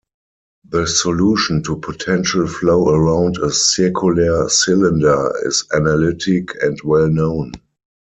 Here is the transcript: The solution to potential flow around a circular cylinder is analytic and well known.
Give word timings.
The 0.67 0.87
solution 0.87 1.61
to 1.61 1.75
potential 1.77 2.47
flow 2.47 2.89
around 2.89 3.37
a 3.37 3.51
circular 3.51 4.49
cylinder 4.49 5.31
is 5.43 5.63
analytic 5.75 6.55
and 6.63 6.79
well 6.83 7.07
known. 7.07 7.51